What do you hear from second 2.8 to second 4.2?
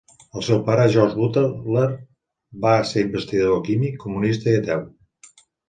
ser investigador químic,